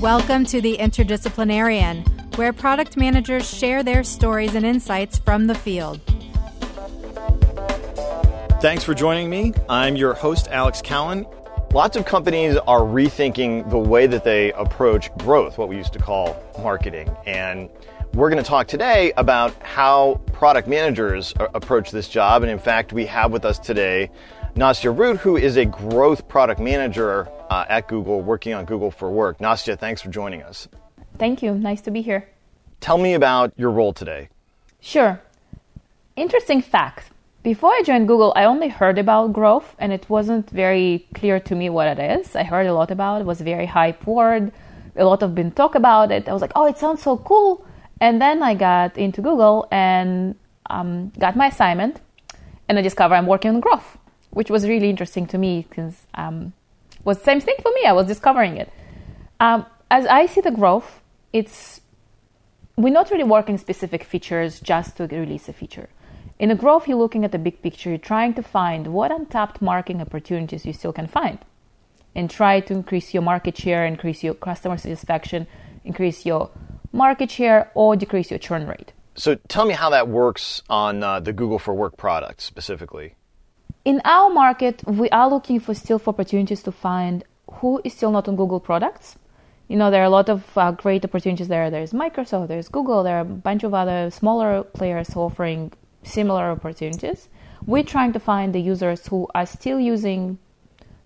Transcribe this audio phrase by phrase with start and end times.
[0.00, 6.02] Welcome to the Interdisciplinarian, where product managers share their stories and insights from the field.
[8.60, 9.54] Thanks for joining me.
[9.70, 11.24] I'm your host, Alex Cowan.
[11.72, 15.98] Lots of companies are rethinking the way that they approach growth, what we used to
[15.98, 17.08] call marketing.
[17.24, 17.70] And
[18.12, 22.42] we're going to talk today about how product managers approach this job.
[22.42, 24.10] And in fact, we have with us today
[24.56, 29.10] Nastya Root, who is a growth product manager uh, at Google working on Google for
[29.10, 29.38] Work.
[29.38, 30.68] Nastya, thanks for joining us.
[31.18, 31.54] Thank you.
[31.54, 32.28] Nice to be here.
[32.80, 34.28] Tell me about your role today.
[34.80, 35.20] Sure.
[36.14, 37.10] Interesting fact.
[37.42, 41.54] Before I joined Google, I only heard about growth and it wasn't very clear to
[41.54, 42.34] me what it is.
[42.34, 44.52] I heard a lot about it, it was very hype word.
[44.96, 46.28] A lot of been talk about it.
[46.28, 47.64] I was like, oh, it sounds so cool.
[48.00, 50.34] And then I got into Google and
[50.68, 52.00] um, got my assignment
[52.68, 53.96] and I discovered I'm working on growth,
[54.30, 56.52] which was really interesting to me because um,
[57.06, 57.86] was the same thing for me.
[57.86, 58.70] I was discovering it.
[59.40, 61.00] Um, as I see the growth,
[61.32, 61.80] it's
[62.76, 65.88] we're not really working specific features just to release a feature.
[66.38, 67.88] In a growth, you're looking at the big picture.
[67.88, 71.38] You're trying to find what untapped marketing opportunities you still can find,
[72.14, 75.46] and try to increase your market share, increase your customer satisfaction,
[75.84, 76.50] increase your
[76.92, 78.92] market share, or decrease your churn rate.
[79.14, 83.14] So, tell me how that works on uh, the Google for Work product specifically
[83.86, 88.10] in our market, we are looking for still for opportunities to find who is still
[88.10, 89.16] not on Google products.
[89.68, 91.70] You know, there are a lot of uh, great opportunities there.
[91.70, 97.28] There's Microsoft, there's Google, there are a bunch of other smaller players offering similar opportunities.
[97.64, 100.38] We're trying to find the users who are still using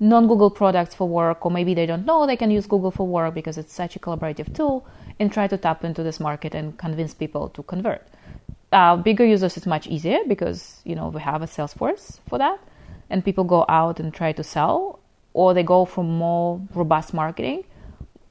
[0.00, 3.06] non Google products for work, or maybe they don't know they can use Google for
[3.06, 4.86] work because it's such a collaborative tool,
[5.20, 8.06] and try to tap into this market and convince people to convert
[8.72, 12.38] uh, bigger users is much easier because you know we have a sales force for
[12.38, 12.58] that.
[13.10, 15.00] And people go out and try to sell
[15.34, 17.64] or they go for more robust marketing.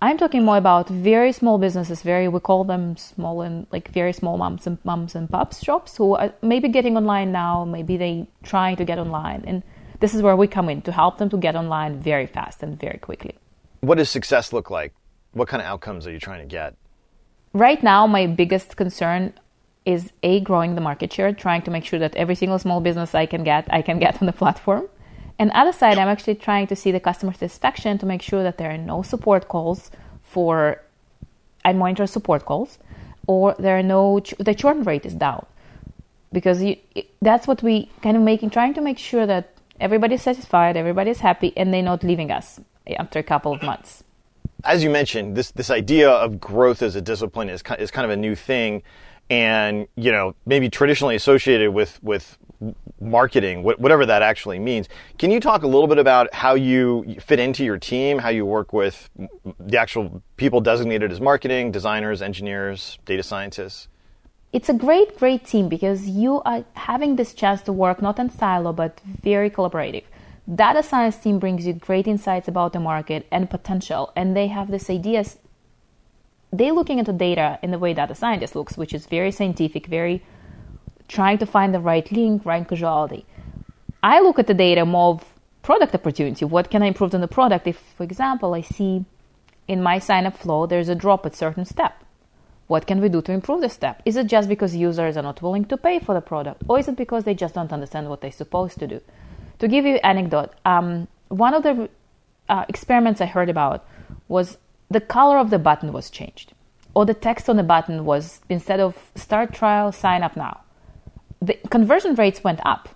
[0.04, 4.14] I'm talking more about very small businesses very we call them small and like very
[4.14, 8.28] small moms and moms and pups shops who are maybe getting online now maybe they
[8.44, 9.44] trying to get online.
[9.46, 9.62] And
[10.00, 12.80] this is where we come in to help them to get online very fast and
[12.80, 13.36] very quickly.
[13.82, 14.94] What does success look like?
[15.34, 16.76] What kind of outcomes are you trying to get?
[17.54, 19.34] Right now my biggest concern
[19.86, 23.16] is a growing the market share, trying to make sure that every single small business
[23.16, 24.88] I can get, I can get on the platform.
[25.40, 28.58] And other side, I'm actually trying to see the customer satisfaction to make sure that
[28.58, 29.90] there are no support calls
[30.22, 30.82] for
[31.66, 32.80] I monitor support calls,
[33.28, 35.46] or there are no the churn rate is down
[36.32, 36.78] because you,
[37.22, 41.54] that's what we kind of making trying to make sure that everybody's satisfied, everybody's happy,
[41.56, 42.60] and they're not leaving us
[42.98, 44.04] after a couple of months.
[44.64, 48.12] As you mentioned, this this idea of growth as a discipline is is kind of
[48.12, 48.84] a new thing
[49.32, 52.38] and you know maybe traditionally associated with with
[53.00, 54.88] marketing whatever that actually means.
[55.18, 58.46] Can you talk a little bit about how you fit into your team how you
[58.46, 59.10] work with
[59.60, 63.88] the actual people designated as marketing designers engineers data scientists?
[64.54, 68.30] It's a great great team because you are having this chance to work not in
[68.30, 70.04] silo but very collaborative.
[70.54, 74.70] Data science team brings you great insights about the market and potential and they have
[74.70, 75.38] these ideas
[76.52, 79.88] they're looking into data in the way that a scientist looks, which is very scientific,
[79.88, 80.24] very
[81.08, 83.26] trying to find the right link, right causality.
[84.04, 85.26] I look at the data more of
[85.62, 86.46] product opportunity.
[86.46, 87.68] What can I improve on the product?
[87.68, 89.06] If, for example, I see
[89.68, 92.04] in my sign up flow there's a drop at certain step.
[92.68, 94.02] What can we do to improve the step?
[94.06, 96.88] Is it just because users are not willing to pay for the product, or is
[96.88, 99.02] it because they just don't understand what they're supposed to do?
[99.60, 101.90] To give you an anecdote, um, one of the
[102.48, 103.86] uh, experiments I heard about
[104.30, 104.58] was
[104.92, 106.54] the color of the button was changed,
[106.94, 110.62] or the text on the button was instead of start trial, sign up now.
[111.42, 112.90] The conversion rates went up.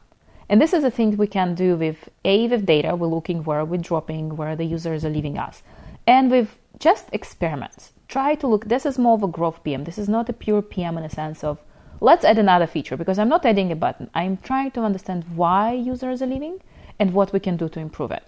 [0.47, 3.65] And this is a thing we can do with A, with data, we're looking where
[3.65, 5.63] we're dropping, where the users are leaving us.
[6.05, 9.85] And with just experiments, try to look, this is more of a growth PM.
[9.85, 11.57] This is not a pure PM in a sense of,
[11.99, 14.09] let's add another feature, because I'm not adding a button.
[14.13, 16.61] I'm trying to understand why users are leaving
[16.99, 18.23] and what we can do to improve it.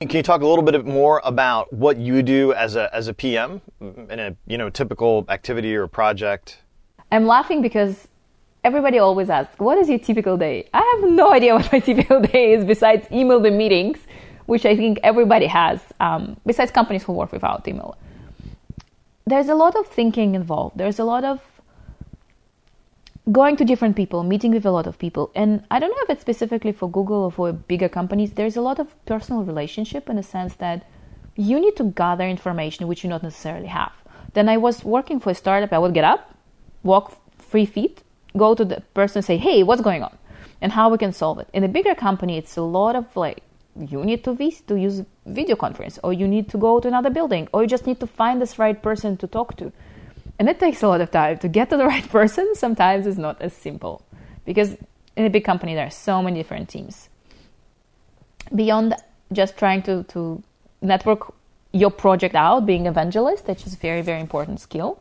[0.00, 3.14] Can you talk a little bit more about what you do as a as a
[3.14, 6.58] PM in a you know typical activity or project?
[7.12, 8.08] I'm laughing because
[8.64, 12.20] everybody always asks, "What is your typical day?" I have no idea what my typical
[12.20, 13.98] day is besides email the meetings,
[14.46, 15.80] which I think everybody has.
[16.00, 17.96] Um, besides companies who work without email,
[19.26, 20.76] there's a lot of thinking involved.
[20.76, 21.40] There's a lot of
[23.32, 25.30] going to different people, meeting with a lot of people.
[25.34, 28.60] And I don't know if it's specifically for Google or for bigger companies, there's a
[28.60, 30.86] lot of personal relationship in the sense that
[31.36, 33.92] you need to gather information which you not necessarily have.
[34.34, 36.34] Then I was working for a startup, I would get up,
[36.82, 38.02] walk three feet,
[38.36, 40.16] go to the person and say, hey, what's going on?
[40.60, 41.48] And how we can solve it.
[41.52, 43.42] In a bigger company, it's a lot of like
[43.76, 47.10] you need to vis- to use video conference, or you need to go to another
[47.10, 49.72] building, or you just need to find this right person to talk to.
[50.38, 52.54] And it takes a lot of time to get to the right person.
[52.54, 54.02] Sometimes it's not as simple
[54.44, 54.76] because
[55.16, 57.08] in a big company there are so many different teams.
[58.54, 58.94] Beyond
[59.32, 60.42] just trying to, to
[60.82, 61.32] network
[61.72, 65.00] your project out, being evangelist, which is very, very important skill.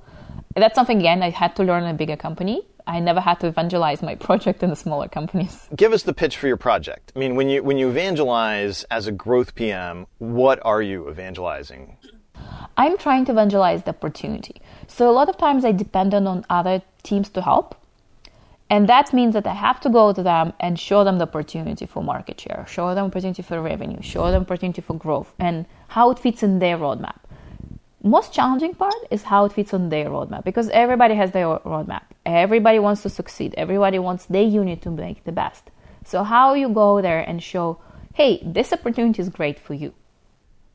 [0.56, 2.64] That's something again I had to learn in a bigger company.
[2.86, 5.68] I never had to evangelize my project in the smaller companies.
[5.76, 7.12] Give us the pitch for your project.
[7.16, 11.98] I mean, when you when you evangelize as a growth PM, what are you evangelizing?
[12.76, 14.62] I'm trying to evangelize the opportunity.
[14.88, 17.76] So a lot of times I depend on other teams to help.
[18.70, 21.86] And that means that I have to go to them and show them the opportunity
[21.86, 26.10] for market share, show them opportunity for revenue, show them opportunity for growth, and how
[26.10, 27.18] it fits in their roadmap.
[28.02, 32.04] Most challenging part is how it fits on their roadmap because everybody has their roadmap.
[32.26, 33.54] Everybody wants to succeed.
[33.58, 35.70] Everybody wants their unit to make the best.
[36.04, 37.80] So how you go there and show,
[38.16, 39.94] hey, this opportunity is great for you.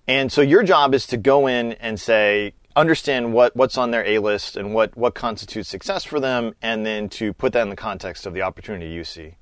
[0.08, 4.04] And so your job is to go in and say, understand what, what's on their
[4.06, 7.68] A list and what, what constitutes success for them, and then to put that in
[7.68, 9.34] the context of the opportunity you see.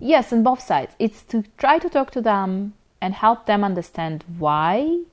[0.00, 0.94] Yes, on both sides.
[0.98, 5.04] It's to try to talk to them and help them understand why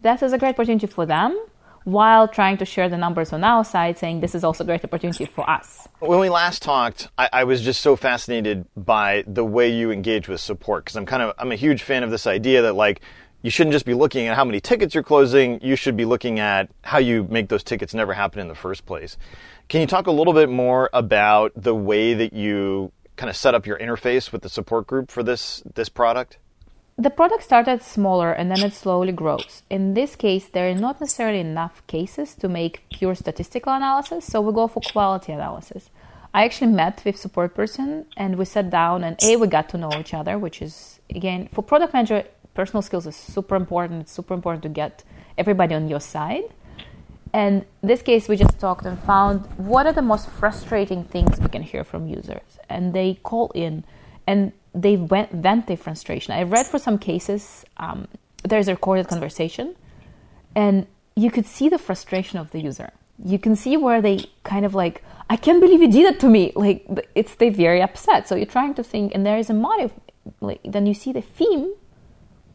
[0.00, 1.40] that is a great opportunity for them
[1.84, 4.84] while trying to share the numbers on our side, saying this is also a great
[4.84, 5.88] opportunity for us.
[6.00, 10.28] When we last talked, I, I was just so fascinated by the way you engage
[10.28, 13.00] with support because I'm kind of I'm a huge fan of this idea that like
[13.42, 16.38] you shouldn't just be looking at how many tickets you're closing, you should be looking
[16.38, 19.16] at how you make those tickets never happen in the first place.
[19.68, 23.54] Can you talk a little bit more about the way that you kind of set
[23.54, 26.38] up your interface with the support group for this this product?
[26.96, 29.62] The product started smaller and then it slowly grows.
[29.70, 34.40] In this case, there are not necessarily enough cases to make pure statistical analysis, so
[34.40, 35.90] we go for quality analysis.
[36.34, 39.78] I actually met with support person and we sat down and a we got to
[39.78, 44.02] know each other, which is again for product manager personal skills is super important.
[44.02, 45.04] It's super important to get
[45.36, 46.44] everybody on your side.
[47.32, 51.48] And this case, we just talked and found what are the most frustrating things we
[51.48, 52.58] can hear from users.
[52.68, 53.84] And they call in
[54.26, 56.34] and they vent their frustration.
[56.34, 58.08] I read for some cases, um,
[58.44, 59.74] there's a recorded conversation,
[60.54, 60.86] and
[61.16, 62.90] you could see the frustration of the user.
[63.24, 66.28] You can see where they kind of like, I can't believe you did that to
[66.28, 66.52] me.
[66.54, 68.28] Like, it's they very upset.
[68.28, 69.92] So you're trying to think, and there is a motive.
[70.40, 71.74] Like, then you see the theme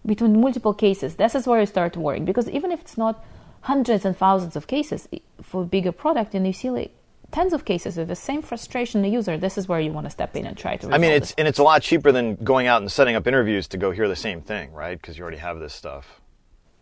[0.06, 3.24] between multiple cases, this is where you start worrying because even if it's not
[3.62, 5.08] hundreds and thousands of cases
[5.42, 6.94] for a bigger product and you see like
[7.32, 10.10] tens of cases with the same frustration the user this is where you want to
[10.10, 11.36] step in and try to i mean it's this.
[11.38, 14.08] and it's a lot cheaper than going out and setting up interviews to go hear
[14.08, 15.02] the same thing right?
[15.02, 16.22] Because you already have this stuff.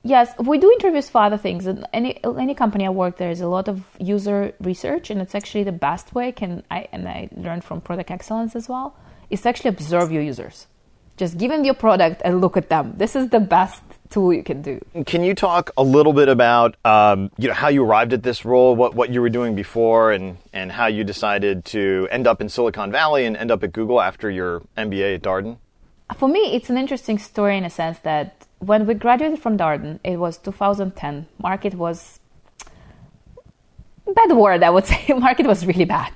[0.04, 3.42] Yes we do interviews for other things and any any company i work there is
[3.42, 7.30] a lot of user research and it's actually the best way can i and i
[7.36, 8.98] learned from product excellence as well
[9.30, 10.66] is to actually observe your users
[11.22, 12.94] just give them your product and look at them.
[12.98, 14.82] This is the best tool you can do.
[15.06, 18.44] Can you talk a little bit about um, you know how you arrived at this
[18.44, 22.42] role, what what you were doing before, and and how you decided to end up
[22.42, 25.58] in Silicon Valley and end up at Google after your MBA at Darden?
[26.18, 30.00] For me, it's an interesting story in a sense that when we graduated from Darden,
[30.04, 31.28] it was 2010.
[31.38, 32.20] Market was
[34.12, 35.14] bad word, I would say.
[35.28, 36.14] Market was really bad.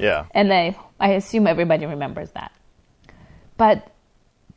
[0.00, 0.26] Yeah.
[0.32, 2.50] And I I assume everybody remembers that.
[3.56, 3.91] But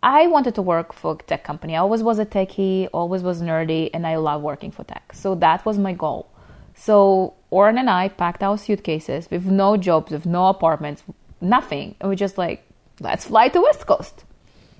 [0.06, 1.76] I wanted to work for a tech company.
[1.76, 5.12] I always was a techie, always was nerdy, and I love working for tech.
[5.14, 6.30] So that was my goal.
[6.76, 11.02] So Oren and I packed our suitcases with no jobs, with no apartments,
[11.42, 11.96] nothing.
[12.00, 12.64] And we just like,
[13.00, 14.26] let's fly to West Coast.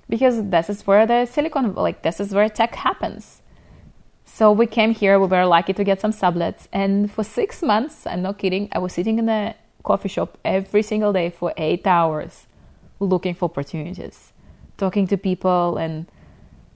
[0.08, 3.42] Because this is where the silicon, like this is where tech happens.
[4.26, 6.68] So we came here, we were lucky to get some sublets.
[6.72, 10.84] And for six months, I'm not kidding, I was sitting in the coffee shop every
[10.84, 12.46] single day for eight hours
[13.00, 14.32] looking for opportunities
[14.78, 16.06] talking to people and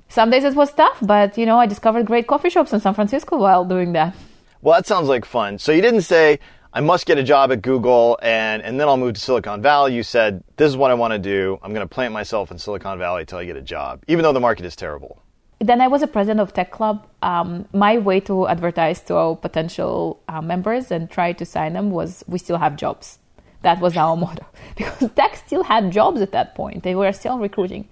[0.10, 2.96] some days it was tough, but you know, I discovered great coffee shops in San
[2.96, 4.16] Francisco while doing that.
[4.62, 5.60] Well, that sounds like fun.
[5.60, 6.40] So you didn't say,
[6.74, 9.96] I must get a job at Google and, and then I'll move to Silicon Valley.
[9.96, 11.60] You said, this is what I want to do.
[11.62, 14.34] I'm going to plant myself in Silicon Valley until I get a job, even though
[14.34, 15.22] the market is terrible.
[15.60, 17.06] Then I was a president of Tech Club.
[17.22, 21.92] Um, my way to advertise to our potential uh, members and try to sign them
[21.92, 23.20] was we still have jobs.
[23.62, 24.46] That was our motto
[24.78, 26.84] because tech still had jobs at that point.
[26.84, 27.88] They were still recruiting.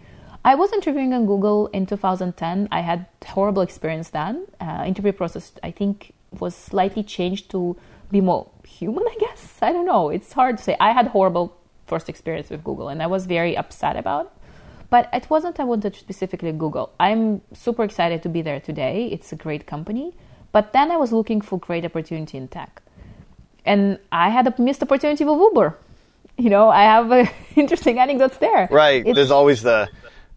[0.45, 2.69] I was interviewing on Google in 2010.
[2.71, 4.47] I had horrible experience then.
[4.61, 7.75] Uh, interview process, I think, was slightly changed to
[8.11, 9.03] be more human.
[9.03, 10.09] I guess I don't know.
[10.09, 10.77] It's hard to say.
[10.79, 14.25] I had horrible first experience with Google, and I was very upset about.
[14.25, 14.31] it.
[14.89, 16.93] But it wasn't I wanted specifically Google.
[16.97, 19.09] I'm super excited to be there today.
[19.11, 20.13] It's a great company.
[20.53, 22.81] But then I was looking for great opportunity in tech
[23.67, 25.77] and I had a missed opportunity with Uber.
[26.37, 28.67] You know, I have uh, interesting anecdotes there.
[28.71, 29.05] Right.
[29.05, 29.89] It's, There's always the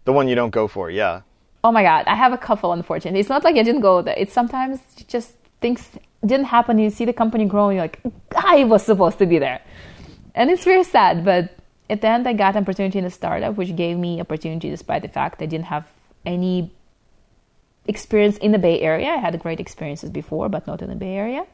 [0.05, 1.21] The one you don't go for, yeah.
[1.63, 3.19] Oh my God, I have a couple, unfortunately.
[3.19, 4.15] It's not like I didn't go there.
[4.17, 5.91] It's sometimes just things
[6.25, 6.79] didn't happen.
[6.79, 7.99] You see the company growing, you're like,
[8.35, 9.61] I was supposed to be there.
[10.33, 11.55] And it's very sad, but
[11.89, 15.03] at the end, I got an opportunity in a startup, which gave me opportunity despite
[15.03, 15.85] the fact I didn't have
[16.25, 16.71] any
[17.85, 19.09] experience in the Bay Area.
[19.09, 21.45] I had great experiences before, but not in the Bay Area.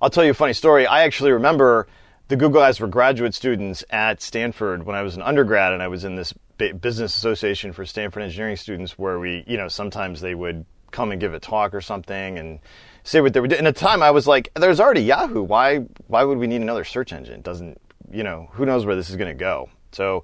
[0.00, 0.86] I'll tell you a funny story.
[0.86, 1.88] I actually remember
[2.28, 5.88] the Google guys were graduate students at Stanford when I was an undergrad, and I
[5.88, 10.34] was in this business association for Stanford engineering students where we, you know, sometimes they
[10.34, 12.60] would come and give a talk or something and
[13.02, 13.58] say what they were doing.
[13.58, 15.42] And at the time, I was like, "There's already Yahoo.
[15.42, 15.78] Why?
[16.06, 17.40] Why would we need another search engine?
[17.40, 20.22] Doesn't, you know, who knows where this is going to go?" So,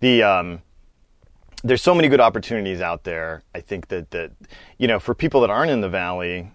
[0.00, 0.62] the um,
[1.64, 3.42] there's so many good opportunities out there.
[3.54, 4.32] I think that that
[4.78, 6.50] you know, for people that aren't in the valley,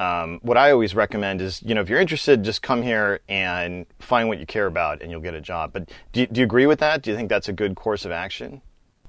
[0.00, 3.86] um, what I always recommend is, you know, if you're interested, just come here and
[3.98, 5.72] find what you care about, and you'll get a job.
[5.72, 7.02] But do do you agree with that?
[7.02, 8.62] Do you think that's a good course of action?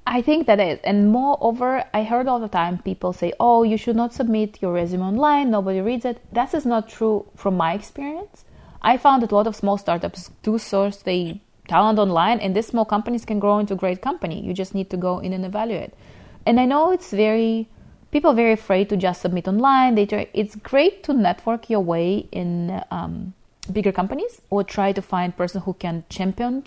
[0.08, 0.80] I think that is.
[0.84, 4.74] And moreover, I heard all the time people say, oh, you should not submit your
[4.74, 6.20] resume online, nobody reads it.
[6.34, 8.44] That is not true from my experience.
[8.82, 11.36] I found that a lot of small startups do source their
[11.68, 14.44] talent online, and these small companies can grow into great company.
[14.44, 15.94] You just need to go in and evaluate.
[16.46, 17.70] And I know it's very,
[18.12, 19.96] people are very afraid to just submit online.
[19.96, 23.34] They try, it's great to network your way in um,
[23.72, 26.64] bigger companies or try to find person who can champion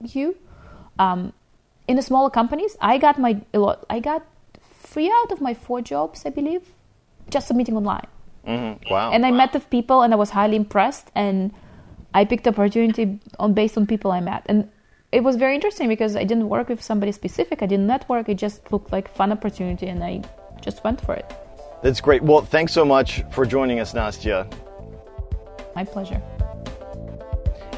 [0.00, 0.36] you.
[0.98, 1.32] Um,
[1.88, 3.84] in the smaller companies, I got my a lot.
[3.90, 4.24] I got
[4.82, 6.62] three out of my four jobs, I believe,
[7.28, 8.06] just submitting online.
[8.46, 8.92] Mm-hmm.
[8.92, 9.10] Wow!
[9.10, 9.36] And I wow.
[9.38, 11.10] met the people, and I was highly impressed.
[11.14, 11.52] And
[12.14, 14.70] I picked opportunity on based on people I met, and
[15.10, 17.62] it was very interesting because I didn't work with somebody specific.
[17.62, 18.28] I didn't network.
[18.28, 20.22] It just looked like fun opportunity, and I
[20.60, 21.30] just went for it.
[21.82, 22.22] That's great.
[22.22, 24.52] Well, thanks so much for joining us, Nastya.
[25.74, 26.22] My pleasure.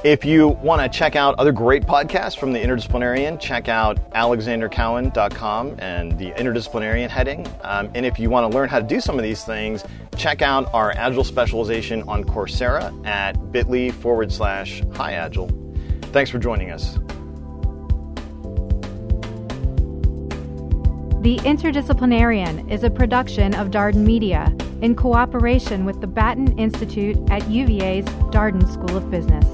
[0.04, 5.76] If you want to check out other great podcasts from the Interdisciplinarian, check out alexandercowan.com
[5.78, 7.46] and the Interdisciplinarian heading.
[7.62, 9.84] Um, and if you want to learn how to do some of these things,
[10.16, 15.48] check out our Agile specialization on Coursera at bit.ly forward slash hi Agile.
[16.10, 16.98] Thanks for joining us.
[21.22, 27.48] The Interdisciplinarian is a production of Darden Media in cooperation with the Batten Institute at
[27.48, 29.46] UVA's Darden School of Business.